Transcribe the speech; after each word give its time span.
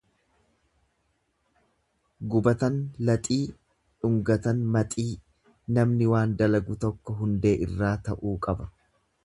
Gubatan 2.35 2.79
laxii 3.09 3.37
dhungatan 3.49 4.63
maxii 4.77 5.07
Namni 5.79 6.11
waan 6.15 6.37
dalagu 6.43 6.79
tokko 6.87 7.19
hundee 7.21 7.53
irraa 7.67 7.95
ta'uu 8.09 8.37
qaba. 8.49 8.71